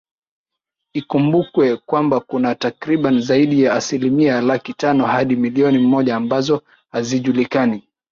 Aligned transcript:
ikumbukwe 0.93 1.75
kwamba 1.77 2.19
kuna 2.19 2.55
takriban 2.55 3.21
zaidi 3.21 3.61
ya 3.63 3.73
asilimia 3.73 4.41
laki 4.41 4.73
tano 4.73 5.05
hadi 5.05 5.35
milioni 5.35 5.77
moja 5.77 6.15
ambazo 6.15 6.61
hazijulikani 6.91 7.83